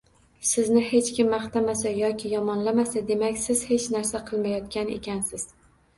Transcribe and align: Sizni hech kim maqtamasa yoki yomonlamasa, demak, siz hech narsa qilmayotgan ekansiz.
Sizni 0.51 0.79
hech 0.85 1.09
kim 1.17 1.27
maqtamasa 1.33 1.91
yoki 1.97 2.31
yomonlamasa, 2.33 3.03
demak, 3.11 3.37
siz 3.45 3.63
hech 3.73 3.89
narsa 3.97 4.23
qilmayotgan 4.31 4.91
ekansiz. 4.99 5.45